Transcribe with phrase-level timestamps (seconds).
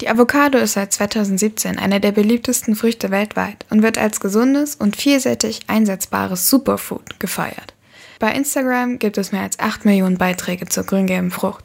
[0.00, 4.96] Die Avocado ist seit 2017 eine der beliebtesten Früchte weltweit und wird als gesundes und
[4.96, 7.74] vielseitig einsetzbares Superfood gefeiert.
[8.18, 11.64] Bei Instagram gibt es mehr als 8 Millionen Beiträge zur grüngelben Frucht.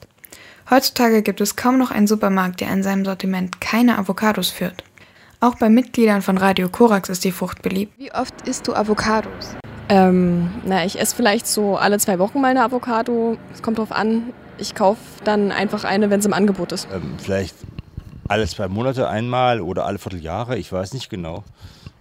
[0.70, 4.84] Heutzutage gibt es kaum noch einen Supermarkt, der in seinem Sortiment keine Avocados führt.
[5.40, 7.94] Auch bei Mitgliedern von Radio Korax ist die Frucht beliebt.
[7.98, 9.56] Wie oft isst du Avocados?
[9.88, 13.38] Ähm, na, ich esse vielleicht so alle zwei Wochen mal eine Avocado.
[13.54, 14.34] Es kommt drauf an.
[14.58, 16.88] Ich kaufe dann einfach eine, wenn es im Angebot ist.
[16.92, 17.56] Ähm, vielleicht
[18.28, 21.44] alle zwei Monate einmal oder alle Vierteljahre, ich weiß nicht genau.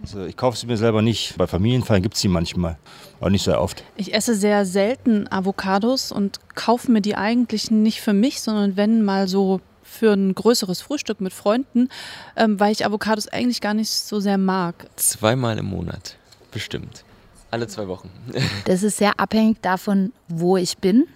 [0.02, 1.36] Also ich kaufe sie mir selber nicht.
[1.38, 2.76] Bei Familienfeiern gibt es sie manchmal,
[3.20, 3.82] aber nicht sehr oft.
[3.96, 9.02] Ich esse sehr selten Avocados und kaufe mir die eigentlich nicht für mich, sondern wenn
[9.02, 11.88] mal so für ein größeres Frühstück mit Freunden,
[12.36, 14.74] ähm, weil ich Avocados eigentlich gar nicht so sehr mag.
[14.96, 16.16] Zweimal im Monat,
[16.50, 17.04] bestimmt.
[17.50, 18.10] Alle zwei Wochen.
[18.64, 21.06] Das ist sehr abhängig davon, wo ich bin.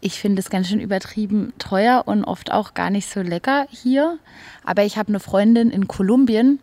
[0.00, 4.18] Ich finde es ganz schön übertrieben teuer und oft auch gar nicht so lecker hier.
[4.64, 6.60] Aber ich habe eine Freundin in Kolumbien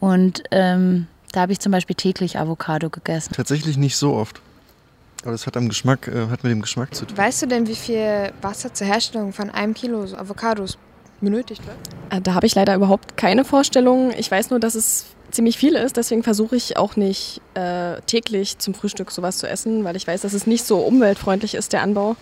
[0.00, 3.32] und ähm, da habe ich zum Beispiel täglich Avocado gegessen.
[3.34, 4.40] Tatsächlich nicht so oft.
[5.22, 7.16] Aber das hat, am Geschmack, äh, hat mit dem Geschmack zu tun.
[7.16, 10.76] Weißt du denn, wie viel Wasser zur Herstellung von einem Kilo Avocados
[11.20, 11.76] benötigt wird?
[12.10, 14.12] Äh, Da habe ich leider überhaupt keine Vorstellung.
[14.18, 15.96] Ich weiß nur, dass es ziemlich viel ist.
[15.96, 20.20] Deswegen versuche ich auch nicht äh, täglich zum Frühstück sowas zu essen, weil ich weiß,
[20.22, 22.16] dass es nicht so umweltfreundlich ist, der Anbau.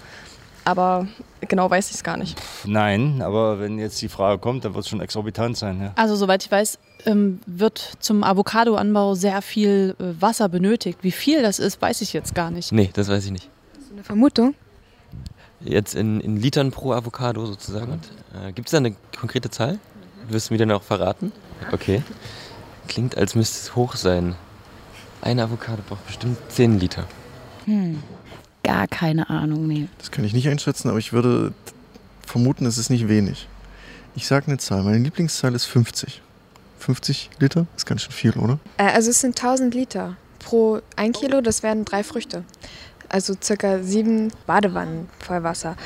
[0.64, 1.08] Aber
[1.48, 2.40] genau weiß ich es gar nicht.
[2.64, 5.80] Nein, aber wenn jetzt die Frage kommt, dann wird es schon exorbitant sein.
[5.80, 5.92] Ja.
[5.96, 11.00] Also soweit ich weiß, ähm, wird zum Avocadoanbau sehr viel äh, Wasser benötigt.
[11.02, 12.72] Wie viel das ist, weiß ich jetzt gar nicht.
[12.72, 13.48] Nee, das weiß ich nicht.
[13.76, 14.54] Hast du eine Vermutung?
[15.60, 18.00] Jetzt in, in Litern pro Avocado sozusagen.
[18.34, 19.78] Äh, Gibt es da eine konkrete Zahl?
[20.28, 21.32] Wirst du mir dann auch verraten?
[21.72, 22.02] Okay.
[22.88, 24.34] Klingt, als müsste es hoch sein.
[25.20, 27.04] Eine Avocado braucht bestimmt 10 Liter.
[27.64, 28.02] Hm.
[28.72, 29.86] Gar keine Ahnung, nee.
[29.98, 31.52] Das kann ich nicht einschätzen, aber ich würde
[32.26, 33.46] vermuten, es ist nicht wenig.
[34.14, 34.82] Ich sage eine Zahl.
[34.82, 36.22] Meine Lieblingszahl ist 50.
[36.78, 38.58] 50 Liter ist ganz schön viel, oder?
[38.78, 42.44] Äh, also es sind 1000 Liter pro ein Kilo, das wären drei Früchte.
[43.10, 45.76] Also circa sieben Badewannen voll Wasser.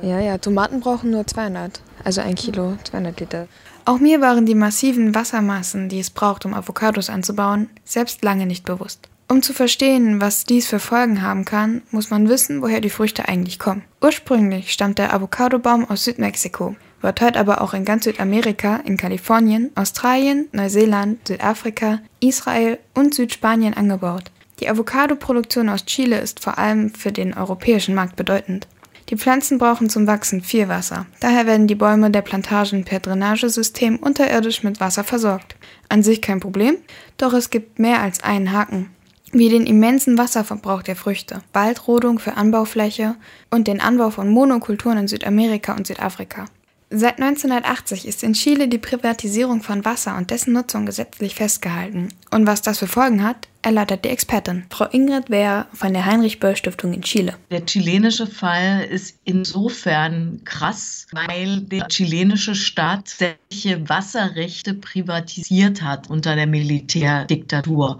[0.00, 1.80] Ja, ja, Tomaten brauchen nur 200.
[2.04, 3.48] Also ein Kilo, 200 Liter.
[3.84, 8.64] Auch mir waren die massiven Wassermassen, die es braucht, um Avocados anzubauen, selbst lange nicht
[8.64, 9.08] bewusst.
[9.30, 13.28] Um zu verstehen, was dies für Folgen haben kann, muss man wissen, woher die Früchte
[13.28, 13.84] eigentlich kommen.
[14.00, 19.70] Ursprünglich stammt der Avocadobaum aus Südmexiko, wird heute aber auch in ganz Südamerika, in Kalifornien,
[19.74, 24.30] Australien, Neuseeland, Südafrika, Israel und Südspanien angebaut.
[24.60, 28.66] Die Avocado-Produktion aus Chile ist vor allem für den europäischen Markt bedeutend.
[29.10, 31.06] Die Pflanzen brauchen zum Wachsen viel Wasser.
[31.20, 35.56] Daher werden die Bäume der Plantagen per Drainagesystem unterirdisch mit Wasser versorgt.
[35.88, 36.76] An sich kein Problem,
[37.18, 38.90] doch es gibt mehr als einen Haken.
[39.32, 43.14] Wie den immensen Wasserverbrauch der Früchte, Waldrodung für Anbaufläche
[43.50, 46.46] und den Anbau von Monokulturen in Südamerika und Südafrika.
[46.90, 52.08] Seit 1980 ist in Chile die Privatisierung von Wasser und dessen Nutzung gesetzlich festgehalten.
[52.30, 56.94] Und was das für Folgen hat, erläutert die Expertin, Frau Ingrid Wehr von der Heinrich-Böll-Stiftung
[56.94, 57.34] in Chile.
[57.50, 66.36] Der chilenische Fall ist insofern krass, weil der chilenische Staat sämtliche Wasserrechte privatisiert hat unter
[66.36, 67.98] der Militärdiktatur.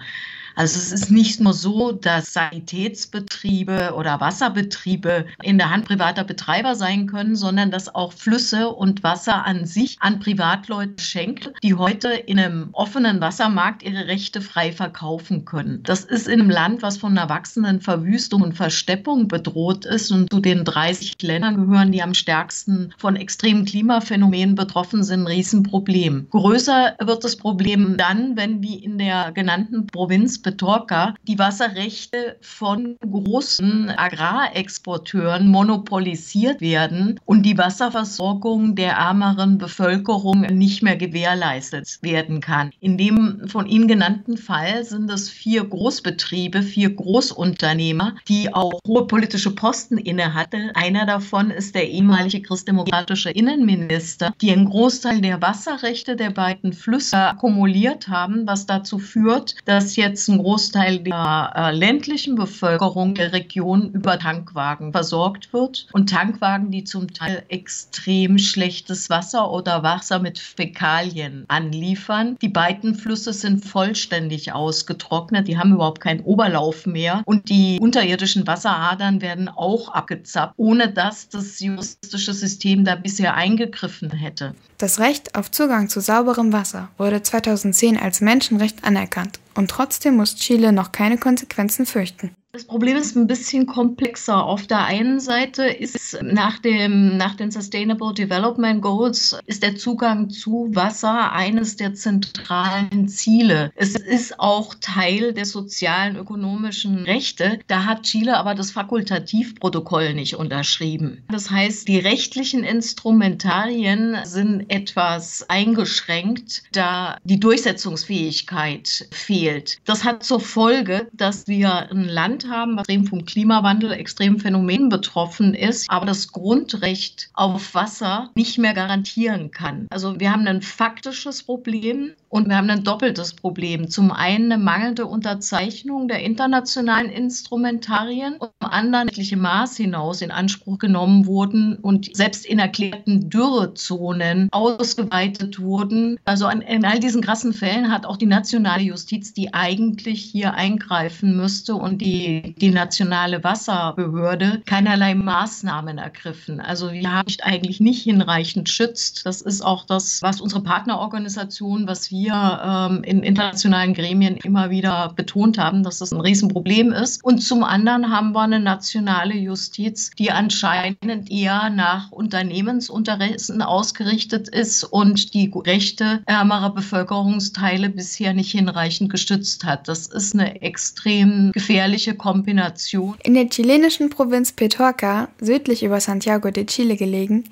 [0.59, 6.75] Also es ist nicht nur so, dass Sanitätsbetriebe oder Wasserbetriebe in der Hand privater Betreiber
[6.75, 12.09] sein können, sondern dass auch Flüsse und Wasser an sich an Privatleute schenkt, die heute
[12.09, 15.85] in einem offenen Wassermarkt ihre Rechte frei verkaufen können.
[15.85, 20.29] Das ist in einem Land, was von einer wachsenden Verwüstung und Versteppung bedroht ist und
[20.29, 26.27] zu den 30 Ländern gehören, die am stärksten von extremen Klimaphänomenen betroffen sind, ein Riesenproblem.
[26.31, 32.97] Größer wird das Problem dann, wenn wie in der genannten Provinz Petorca die Wasserrechte von
[33.03, 42.71] großen Agrarexporteuren monopolisiert werden und die Wasserversorgung der ärmeren Bevölkerung nicht mehr gewährleistet werden kann.
[42.81, 49.07] In dem von Ihnen genannten Fall sind es vier Großbetriebe, vier Großunternehmer, die auch hohe
[49.07, 50.71] politische Posten inne hatten.
[50.73, 57.19] Einer davon ist der ehemalige christdemokratische Innenminister, die einen Großteil der Wasserrechte der beiden Flüsse
[57.19, 63.91] akkumuliert haben, was dazu führt, dass jetzt ein Großteil der äh, ländlichen Bevölkerung der Region
[63.93, 65.87] über Tankwagen versorgt wird.
[65.93, 72.37] Und Tankwagen, die zum Teil extrem schlechtes Wasser oder Wasser mit Fäkalien anliefern.
[72.41, 75.49] Die beiden Flüsse sind vollständig ausgetrocknet.
[75.49, 77.23] Die haben überhaupt keinen Oberlauf mehr.
[77.25, 84.11] Und die unterirdischen Wasseradern werden auch abgezappt, ohne dass das juristische System da bisher eingegriffen
[84.11, 84.55] hätte.
[84.79, 90.37] Das Recht auf Zugang zu sauberem Wasser wurde 2010 als Menschenrecht anerkannt und trotzdem muss
[90.37, 92.31] Chile noch keine Konsequenzen fürchten.
[92.53, 94.43] Das Problem ist ein bisschen komplexer.
[94.43, 100.31] Auf der einen Seite ist nach, dem, nach den Sustainable Development Goals ist der Zugang
[100.31, 103.71] zu Wasser eines der zentralen Ziele.
[103.77, 107.59] Es ist auch Teil der sozialen, ökonomischen Rechte.
[107.67, 111.25] Da hat Chile aber das Fakultativprotokoll nicht unterschrieben.
[111.31, 119.77] Das heißt, die rechtlichen Instrumentarien sind etwas eingeschränkt, da die Durchsetzungsfähigkeit fehlt.
[119.85, 124.39] Das hat zur Folge, dass wir ein Land Land haben, was extrem vom Klimawandel, extrem
[124.39, 129.89] Phänomenen betroffen ist, aber das Grundrecht auf Wasser nicht mehr garantieren kann.
[129.91, 133.89] Also wir haben ein faktisches Problem und wir haben ein doppeltes Problem.
[133.89, 140.31] Zum einen eine mangelnde Unterzeichnung der internationalen Instrumentarien und zum anderen etliche Maß hinaus in
[140.31, 146.19] Anspruch genommen wurden und selbst in erklärten Dürrezonen ausgeweitet wurden.
[146.25, 151.37] Also in all diesen krassen Fällen hat auch die nationale Justiz, die eigentlich hier eingreifen
[151.37, 156.61] müsste und die die, nationale Wasserbehörde keinerlei Maßnahmen ergriffen.
[156.61, 159.25] Also wir haben eigentlich nicht hinreichend schützt.
[159.25, 165.13] Das ist auch das, was unsere Partnerorganisation, was wir ähm, in internationalen Gremien immer wieder
[165.15, 167.23] betont haben, dass das ein Riesenproblem ist.
[167.25, 174.85] Und zum anderen haben wir eine nationale Justiz, die anscheinend eher nach Unternehmensinteressen ausgerichtet ist
[174.85, 179.89] und die Rechte ärmerer Bevölkerungsteile bisher nicht hinreichend gestützt hat.
[179.89, 183.17] Das ist eine extrem gefährliche Kombination.
[183.23, 187.45] In der chilenischen Provinz Petorca, südlich über Santiago de Chile gelegen,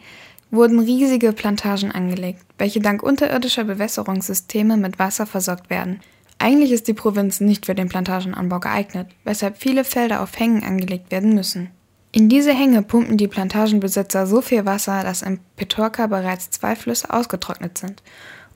[0.51, 6.01] wurden riesige Plantagen angelegt, welche dank unterirdischer Bewässerungssysteme mit Wasser versorgt werden.
[6.39, 11.11] Eigentlich ist die Provinz nicht für den Plantagenanbau geeignet, weshalb viele Felder auf Hängen angelegt
[11.11, 11.71] werden müssen.
[12.13, 17.11] In diese Hänge pumpen die Plantagenbesitzer so viel Wasser, dass in Petorca bereits zwei Flüsse
[17.11, 18.03] ausgetrocknet sind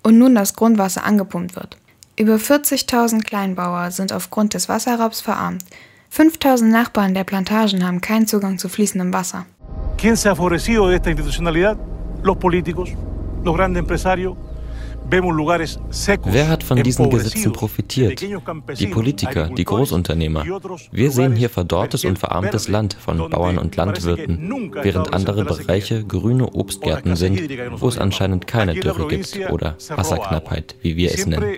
[0.02, 1.76] und nun das Grundwasser angepumpt wird.
[2.18, 5.64] Über 40.000 Kleinbauer sind aufgrund des Wasserraubs verarmt,
[6.10, 9.46] 5000 Nachbarn der Plantagen haben keinen Zugang zu fließendem Wasser.
[10.00, 11.76] ¿Quién se ha favorecido de esta institucionalidad?
[12.22, 12.90] Los políticos,
[13.44, 14.34] los grandes empresarios,
[15.10, 18.22] Wer hat von diesen Gesetzen profitiert?
[18.78, 20.44] Die Politiker, die Großunternehmer.
[20.92, 26.46] Wir sehen hier verdorrtes und verarmtes Land von Bauern und Landwirten, während andere Bereiche grüne
[26.46, 27.40] Obstgärten sind,
[27.80, 31.56] wo es anscheinend keine Dürre gibt oder Wasserknappheit, wie wir es nennen.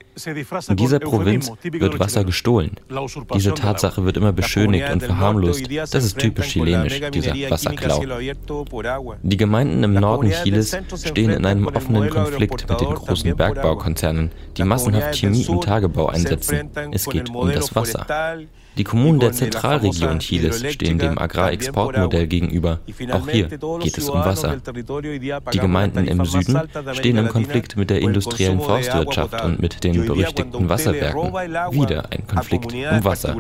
[0.69, 2.73] In dieser Provinz wird Wasser gestohlen.
[3.35, 5.69] Diese Tatsache wird immer beschönigt und verharmlost.
[5.71, 8.03] Das ist typisch chilenisch, dieser Wasserklau.
[9.23, 14.65] Die Gemeinden im Norden Chiles stehen in einem offenen Konflikt mit den großen Bergbaukonzernen, die
[14.65, 16.71] massenhaft Chemie im Tagebau einsetzen.
[16.93, 18.07] Es geht um das Wasser.
[18.77, 22.81] Die Kommunen der Zentralregion Chiles stehen dem Agrarexportmodell gegenüber.
[23.11, 24.57] Auch hier geht es um Wasser.
[25.53, 26.59] Die Gemeinden im Süden
[26.93, 31.33] stehen im Konflikt mit der industriellen Forstwirtschaft und mit den berüchtigten Wasserwerken.
[31.73, 33.37] Wieder ein Konflikt um Wasser.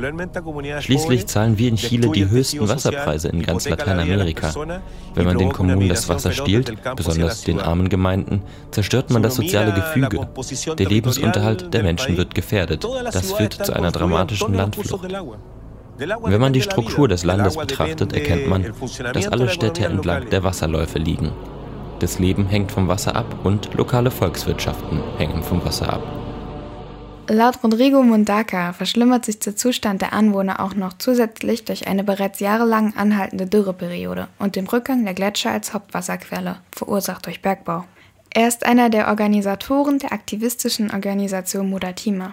[0.80, 4.52] Schließlich zahlen wir in Chile die höchsten Wasserpreise in ganz Lateinamerika.
[5.14, 9.72] Wenn man den Kommunen das Wasser stiehlt, besonders den armen Gemeinden, zerstört man das soziale
[9.72, 10.28] Gefüge.
[10.76, 12.86] Der Lebensunterhalt der Menschen wird gefährdet.
[13.12, 15.21] Das führt zu einer dramatischen Landflucht.
[15.98, 18.72] Wenn man die Struktur des Landes betrachtet, erkennt man,
[19.12, 21.32] dass alle Städte entlang der Wasserläufe liegen.
[21.98, 26.02] Das Leben hängt vom Wasser ab und lokale Volkswirtschaften hängen vom Wasser ab.
[27.28, 32.40] Laut Rodrigo Mundaca verschlimmert sich der Zustand der Anwohner auch noch zusätzlich durch eine bereits
[32.40, 37.84] jahrelang anhaltende Dürreperiode und den Rückgang der Gletscher als Hauptwasserquelle, verursacht durch Bergbau.
[38.34, 42.32] Er ist einer der Organisatoren der aktivistischen Organisation Mudatima.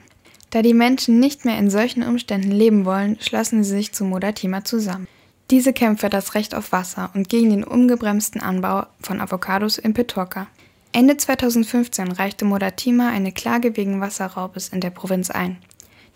[0.49, 4.63] Da die Menschen nicht mehr in solchen Umständen leben wollen, schlossen sie sich zu Modatima
[4.63, 5.07] zusammen.
[5.51, 9.93] Diese kämpft für das Recht auf Wasser und gegen den ungebremsten Anbau von Avocados in
[9.93, 10.47] Petorca.
[10.91, 15.57] Ende 2015 reichte Modatima eine Klage wegen Wasserraubes in der Provinz ein.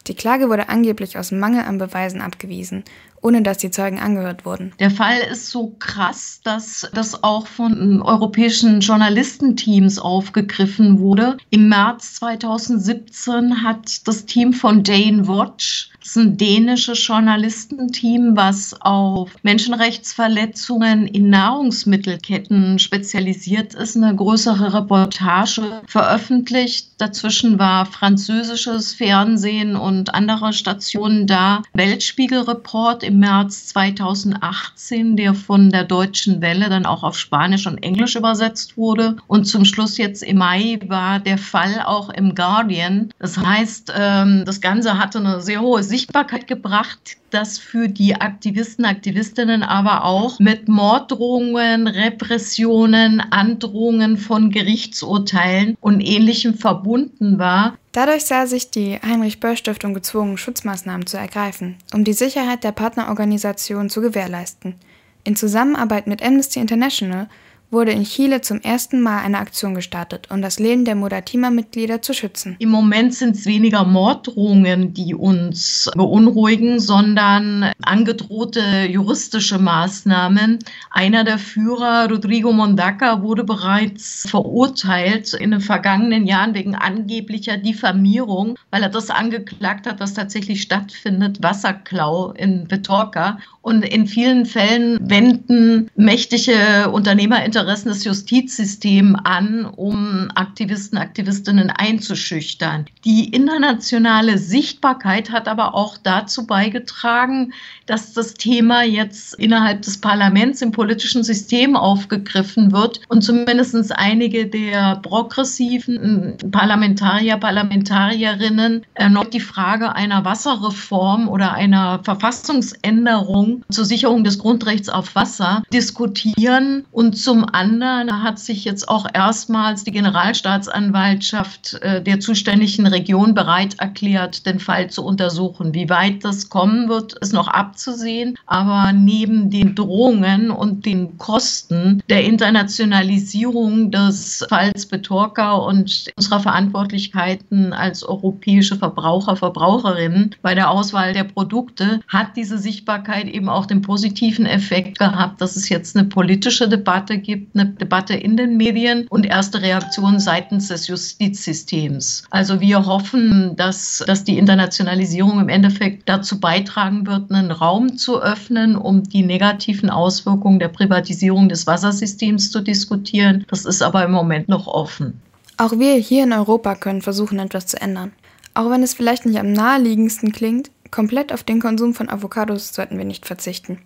[0.08, 2.84] Die Klage wurde angeblich aus Mangel an Beweisen abgewiesen
[3.24, 4.74] ohne dass die Zeugen angehört wurden.
[4.80, 11.38] Der Fall ist so krass, dass das auch von europäischen Journalistenteams aufgegriffen wurde.
[11.50, 18.76] Im März 2017 hat das Team von Dane Watch, das ist ein dänisches Journalistenteam, was
[18.82, 26.90] auf Menschenrechtsverletzungen in Nahrungsmittelketten spezialisiert ist, eine größere Reportage veröffentlicht.
[26.98, 31.62] Dazwischen war französisches Fernsehen und andere Stationen da.
[31.74, 38.16] Weltspiegelreport im März 2018, der von der Deutschen Welle dann auch auf Spanisch und Englisch
[38.16, 39.18] übersetzt wurde.
[39.28, 43.10] Und zum Schluss jetzt im Mai war der Fall auch im Guardian.
[43.20, 48.86] Das heißt, ähm, das Ganze hatte eine sehr hohe Sichtbarkeit gebracht, das für die Aktivisten,
[48.86, 57.76] Aktivistinnen aber auch mit Morddrohungen, Repressionen, Androhungen von Gerichtsurteilen und ähnlichem verbunden war.
[57.94, 64.02] Dadurch sah sich die Heinrich-Böll-Stiftung gezwungen, Schutzmaßnahmen zu ergreifen, um die Sicherheit der Partnerorganisation zu
[64.02, 64.76] gewährleisten.
[65.24, 67.30] In Zusammenarbeit mit Amnesty International
[67.74, 72.14] wurde in Chile zum ersten Mal eine Aktion gestartet, um das Leben der Modatima-Mitglieder zu
[72.14, 72.56] schützen.
[72.60, 80.60] Im Moment sind es weniger Morddrohungen, die uns beunruhigen, sondern angedrohte juristische Maßnahmen.
[80.92, 88.58] Einer der Führer, Rodrigo Mondaca, wurde bereits verurteilt in den vergangenen Jahren wegen angeblicher Diffamierung,
[88.70, 93.40] weil er das angeklagt hat, was tatsächlich stattfindet, Wasserklau in Petorca.
[93.62, 102.86] Und in vielen Fällen wenden mächtige Unternehmerinteressen das Justizsystem an, um Aktivisten, Aktivistinnen einzuschüchtern.
[103.06, 107.54] Die internationale Sichtbarkeit hat aber auch dazu beigetragen,
[107.86, 114.48] dass das Thema jetzt innerhalb des Parlaments im politischen System aufgegriffen wird und zumindest einige
[114.48, 124.40] der progressiven Parlamentarier, Parlamentarierinnen erneut die Frage einer Wasserreform oder einer Verfassungsänderung zur Sicherung des
[124.40, 126.86] Grundrechts auf Wasser diskutieren.
[126.92, 133.76] Und zum anderen hat sich jetzt auch erstmals die Generalstaatsanwaltschaft äh, der zuständigen Region bereit
[133.80, 135.74] erklärt, den Fall zu untersuchen.
[135.74, 138.38] Wie weit das kommen wird, ist noch abzusehen.
[138.48, 147.72] Aber neben den Drohungen und den Kosten der Internationalisierung des Falls Betorka und unserer Verantwortlichkeiten
[147.72, 153.66] als europäische Verbraucher, Verbraucherinnen bei der Auswahl der Produkte hat diese Sichtbarkeit eben eben auch
[153.66, 158.58] den positiven Effekt gehabt, dass es jetzt eine politische Debatte gibt, eine Debatte in den
[158.58, 162.24] Medien und erste Reaktionen seitens des Justizsystems.
[162.30, 168.22] Also wir hoffen, dass, dass die Internationalisierung im Endeffekt dazu beitragen wird, einen Raum zu
[168.22, 173.46] öffnen, um die negativen Auswirkungen der Privatisierung des Wassersystems zu diskutieren.
[173.50, 175.22] Das ist aber im Moment noch offen.
[175.58, 178.12] Auch wir hier in Europa können versuchen, etwas zu ändern.
[178.56, 183.00] Auch wenn es vielleicht nicht am naheliegendsten klingt, Komplett auf den Konsum von Avocados sollten
[183.00, 183.80] wir nicht verzichten.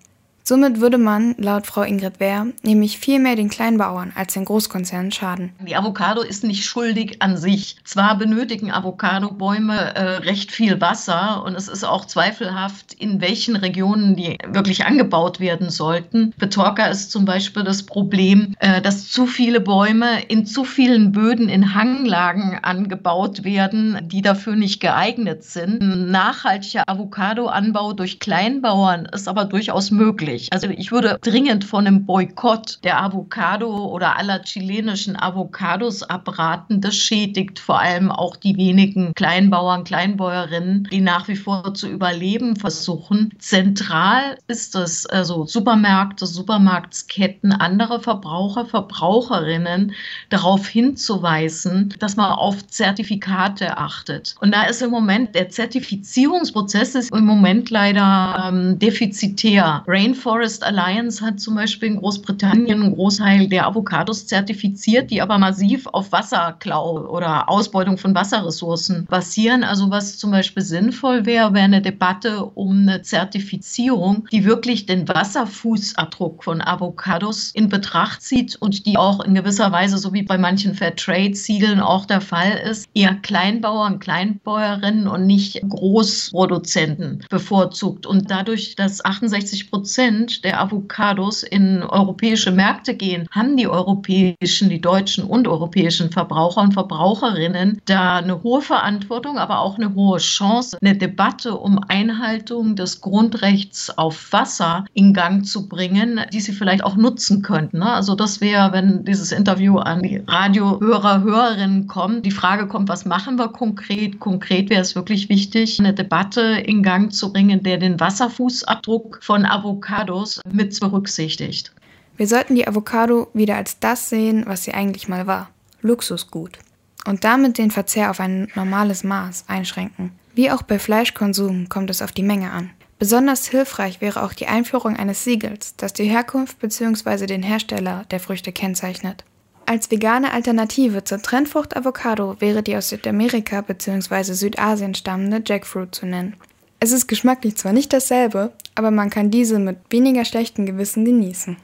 [0.47, 5.11] Somit würde man, laut Frau Ingrid Wehr, nämlich viel mehr den Kleinbauern als den Großkonzernen
[5.11, 5.51] schaden.
[5.67, 7.75] Die Avocado ist nicht schuldig an sich.
[7.83, 14.15] Zwar benötigen Avocadobäume äh, recht viel Wasser und es ist auch zweifelhaft, in welchen Regionen
[14.15, 16.33] die wirklich angebaut werden sollten.
[16.37, 21.49] Betorka ist zum Beispiel das Problem, äh, dass zu viele Bäume in zu vielen Böden
[21.49, 25.81] in Hanglagen angebaut werden, die dafür nicht geeignet sind.
[25.81, 30.53] Ein nachhaltiger Avocadoanbau durch Kleinbauern ist aber durchaus möglich schwierig.
[30.53, 36.81] Also ich würde dringend von einem Boykott der Avocado oder aller chilenischen Avocados abraten.
[36.81, 42.55] Das schädigt vor allem auch die wenigen Kleinbauern, Kleinbäuerinnen, die nach wie vor zu überleben
[42.55, 43.33] versuchen.
[43.39, 49.93] Zentral ist es also Supermärkte, Supermarktsketten, andere Verbraucher, Verbraucherinnen
[50.29, 54.35] darauf hinzuweisen, dass man auf Zertifikate achtet.
[54.41, 59.83] Und da ist im Moment der Zertifizierungsprozess ist im Moment leider ähm, defizitär.
[59.87, 65.37] Rainforest Rainforest Alliance hat zum Beispiel in Großbritannien einen Großteil der Avocados zertifiziert, die aber
[65.37, 69.63] massiv auf Wasserklau oder Ausbeutung von Wasserressourcen basieren.
[69.63, 75.07] Also was zum Beispiel sinnvoll wäre, wäre eine Debatte um eine Zertifizierung, die wirklich den
[75.07, 80.37] Wasserfußabdruck von Avocados in Betracht zieht und die auch in gewisser Weise, so wie bei
[80.37, 88.05] manchen Fairtrade-Siegeln auch der Fall ist, eher Kleinbauern, Kleinbäuerinnen und nicht Großproduzenten bevorzugt.
[88.05, 94.69] Und dadurch, dass 68 Prozent Prozent der Avocados in europäische Märkte gehen, haben die europäischen,
[94.69, 100.17] die deutschen und europäischen Verbraucher und Verbraucherinnen da eine hohe Verantwortung, aber auch eine hohe
[100.17, 106.53] Chance, eine Debatte um Einhaltung des Grundrechts auf Wasser in Gang zu bringen, die sie
[106.53, 107.79] vielleicht auch nutzen könnten.
[107.79, 107.91] Ne?
[107.91, 113.05] Also das wäre, wenn dieses Interview an die Radiohörer, Hörerinnen kommt, die Frage kommt, was
[113.05, 114.19] machen wir konkret?
[114.19, 119.45] Konkret wäre es wirklich wichtig, eine Debatte in Gang zu bringen, der den Wasserfußabdruck von
[119.45, 121.71] Avocados Avocados mit berücksichtigt.
[122.15, 125.49] Wir sollten die Avocado wieder als das sehen, was sie eigentlich mal war.
[125.81, 126.57] Luxusgut.
[127.05, 130.11] Und damit den Verzehr auf ein normales Maß einschränken.
[130.33, 132.71] Wie auch bei Fleischkonsum kommt es auf die Menge an.
[132.99, 137.27] Besonders hilfreich wäre auch die Einführung eines Siegels, das die Herkunft bzw.
[137.27, 139.23] den Hersteller der Früchte kennzeichnet.
[139.67, 144.33] Als vegane Alternative zur Trendfrucht Avocado wäre die aus Südamerika bzw.
[144.33, 146.35] Südasien stammende Jackfruit zu nennen.
[146.79, 151.57] Es ist geschmacklich zwar nicht dasselbe, aber man kann diese mit weniger schlechtem Gewissen genießen.